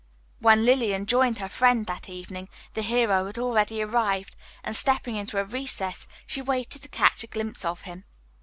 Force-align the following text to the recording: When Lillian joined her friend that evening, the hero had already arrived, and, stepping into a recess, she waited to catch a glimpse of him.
When 0.39 0.65
Lillian 0.65 1.05
joined 1.05 1.37
her 1.37 1.47
friend 1.47 1.85
that 1.85 2.09
evening, 2.09 2.49
the 2.73 2.81
hero 2.81 3.27
had 3.27 3.37
already 3.37 3.83
arrived, 3.83 4.35
and, 4.63 4.75
stepping 4.75 5.15
into 5.15 5.37
a 5.37 5.43
recess, 5.43 6.07
she 6.25 6.41
waited 6.41 6.81
to 6.81 6.89
catch 6.89 7.23
a 7.23 7.27
glimpse 7.27 7.63
of 7.63 7.81
him. 7.83 8.05